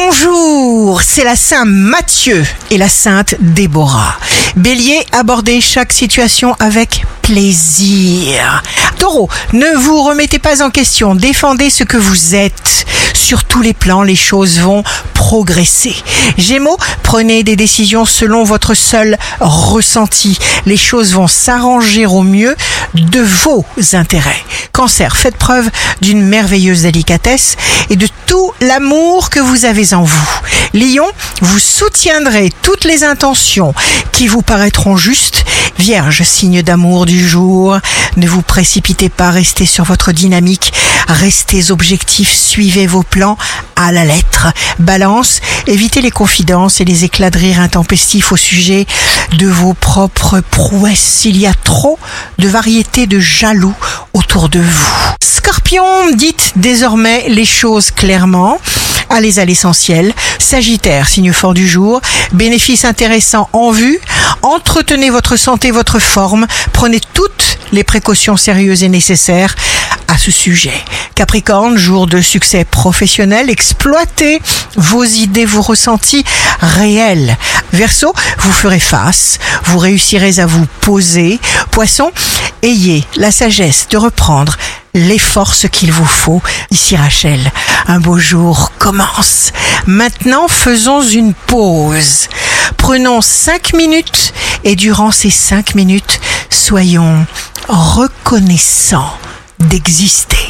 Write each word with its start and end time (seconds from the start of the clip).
Bonjour, 0.00 1.02
c'est 1.02 1.24
la 1.24 1.34
Saint 1.34 1.64
Mathieu 1.64 2.44
et 2.70 2.78
la 2.78 2.88
Sainte 2.88 3.34
Déborah. 3.40 4.16
Bélier, 4.54 5.04
abordez 5.10 5.60
chaque 5.60 5.92
situation 5.92 6.54
avec 6.60 7.04
plaisir. 7.20 8.62
Taureau, 9.00 9.28
ne 9.52 9.76
vous 9.76 10.00
remettez 10.04 10.38
pas 10.38 10.62
en 10.62 10.70
question, 10.70 11.16
défendez 11.16 11.68
ce 11.68 11.82
que 11.82 11.96
vous 11.96 12.36
êtes. 12.36 12.86
Sur 13.14 13.44
tous 13.44 13.62
les 13.62 13.74
plans, 13.74 14.02
les 14.02 14.16
choses 14.16 14.58
vont 14.60 14.82
progresser. 15.14 15.94
Gémeaux, 16.36 16.78
prenez 17.02 17.42
des 17.42 17.56
décisions 17.56 18.04
selon 18.04 18.44
votre 18.44 18.74
seul 18.74 19.18
ressenti. 19.40 20.38
Les 20.66 20.76
choses 20.76 21.12
vont 21.12 21.26
s'arranger 21.26 22.06
au 22.06 22.22
mieux 22.22 22.56
de 22.94 23.20
vos 23.20 23.64
intérêts. 23.92 24.42
Cancer, 24.72 25.16
faites 25.16 25.36
preuve 25.36 25.70
d'une 26.00 26.22
merveilleuse 26.22 26.82
délicatesse 26.82 27.56
et 27.90 27.96
de 27.96 28.08
tout 28.26 28.52
l'amour 28.60 29.30
que 29.30 29.40
vous 29.40 29.64
avez 29.64 29.94
en 29.94 30.02
vous. 30.02 30.40
Lion, 30.74 31.06
vous 31.40 31.58
soutiendrez 31.58 32.52
toutes 32.62 32.84
les 32.84 33.04
intentions 33.04 33.74
qui 34.12 34.28
vous 34.28 34.42
paraîtront 34.42 34.96
justes. 34.96 35.44
Vierge, 35.78 36.22
signe 36.22 36.62
d'amour 36.62 37.06
du 37.06 37.26
jour, 37.26 37.78
ne 38.16 38.28
vous 38.28 38.42
précipitez 38.42 39.08
pas, 39.08 39.30
restez 39.30 39.66
sur 39.66 39.84
votre 39.84 40.12
dynamique, 40.12 40.72
restez 41.08 41.70
objectifs, 41.70 42.32
suivez 42.32 42.86
vos 42.86 43.02
plans 43.02 43.36
à 43.76 43.92
la 43.92 44.04
lettre. 44.04 44.48
Balance, 44.78 45.40
évitez 45.66 46.00
les 46.00 46.10
confidences 46.10 46.80
et 46.80 46.84
les 46.84 47.04
éclats 47.04 47.30
de 47.30 47.38
rire 47.38 47.60
intempestifs 47.60 48.32
au 48.32 48.36
sujet 48.36 48.86
de 49.36 49.46
vos 49.46 49.74
propres 49.74 50.40
prouesses. 50.40 51.24
Il 51.24 51.36
y 51.36 51.46
a 51.46 51.54
trop 51.54 51.98
de 52.38 52.48
variétés 52.48 53.06
de 53.06 53.20
jaloux 53.20 53.74
autour 54.12 54.48
de 54.48 54.60
vous. 54.60 54.94
Scorpion, 55.22 56.10
dites 56.14 56.52
désormais 56.56 57.28
les 57.28 57.44
choses 57.44 57.90
clairement. 57.90 58.58
Allez 59.10 59.38
à 59.38 59.44
l'essentiel. 59.44 60.12
Sagittaire, 60.38 61.08
signe 61.08 61.32
fort 61.32 61.54
du 61.54 61.66
jour. 61.66 62.00
Bénéfice 62.32 62.84
intéressant 62.84 63.48
en 63.52 63.70
vue. 63.70 63.98
Entretenez 64.42 65.10
votre 65.10 65.36
santé, 65.36 65.70
votre 65.70 65.98
forme. 65.98 66.46
Prenez 66.72 67.00
toutes 67.14 67.58
les 67.72 67.84
précautions 67.84 68.36
sérieuses 68.36 68.82
et 68.82 68.88
nécessaires 68.88 69.54
à 70.08 70.18
ce 70.18 70.30
sujet. 70.30 70.84
Capricorne, 71.18 71.76
jour 71.76 72.06
de 72.06 72.20
succès 72.20 72.64
professionnel, 72.64 73.50
exploitez 73.50 74.40
vos 74.76 75.02
idées, 75.02 75.46
vos 75.46 75.62
ressentis 75.62 76.22
réels. 76.60 77.36
Verseau, 77.72 78.14
vous 78.38 78.52
ferez 78.52 78.78
face, 78.78 79.40
vous 79.64 79.78
réussirez 79.78 80.38
à 80.38 80.46
vous 80.46 80.64
poser. 80.80 81.40
Poisson, 81.72 82.12
ayez 82.62 83.04
la 83.16 83.32
sagesse 83.32 83.88
de 83.90 83.96
reprendre 83.96 84.56
les 84.94 85.18
forces 85.18 85.66
qu'il 85.68 85.90
vous 85.90 86.06
faut. 86.06 86.40
Ici 86.70 86.94
Rachel, 86.94 87.50
un 87.88 87.98
beau 87.98 88.20
jour 88.20 88.70
commence. 88.78 89.50
Maintenant, 89.86 90.46
faisons 90.46 91.02
une 91.02 91.34
pause. 91.34 92.28
Prenons 92.76 93.22
cinq 93.22 93.72
minutes 93.72 94.32
et 94.62 94.76
durant 94.76 95.10
ces 95.10 95.30
cinq 95.30 95.74
minutes, 95.74 96.20
soyons 96.48 97.26
reconnaissants 97.66 99.18
d'exister. 99.58 100.47